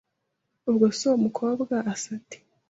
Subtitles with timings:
[0.69, 2.37] Ubwo se uwo mukobwa asa ate